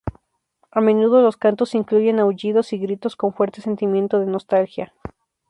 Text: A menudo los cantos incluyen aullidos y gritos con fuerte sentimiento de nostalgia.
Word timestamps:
A 0.71 0.81
menudo 0.81 1.21
los 1.21 1.37
cantos 1.37 1.75
incluyen 1.75 2.19
aullidos 2.19 2.73
y 2.73 2.79
gritos 2.79 3.15
con 3.15 3.35
fuerte 3.35 3.61
sentimiento 3.61 4.17
de 4.19 4.25
nostalgia. 4.25 4.95